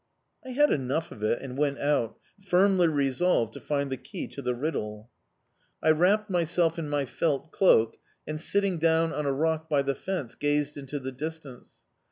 [0.43, 4.41] I had enough of it, and went out, firmly resolved to find the key to
[4.41, 5.11] the riddle.
[5.83, 9.83] I wrapped myself up in my felt cloak and, sitting down on a rock by
[9.83, 11.83] the fence, gazed into the distance.